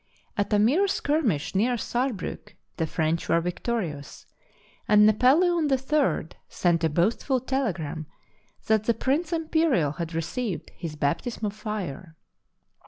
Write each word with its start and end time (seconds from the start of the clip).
At 0.35 0.51
a 0.51 0.57
mere 0.57 0.87
skirmish, 0.87 1.53
near 1.53 1.77
Saarbriick, 1.77 2.57
the 2.77 2.87
French 2.87 3.29
were 3.29 3.39
victorious, 3.39 4.25
and 4.87 5.05
Napoleon 5.05 5.71
III 5.71 6.29
sent 6.49 6.83
a 6.83 6.89
boastful 6.89 7.39
telegram 7.39 8.07
that 8.65 8.85
the 8.85 8.95
Prince 8.95 9.31
Imperial 9.31 9.91
had 9.91 10.15
received" 10.15 10.71
his 10.75 10.95
baptism 10.95 11.45
of 11.45 11.53
fire." 11.53 12.15